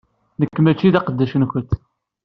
[0.39, 1.71] Nekk mačči d aqeddac-nkent.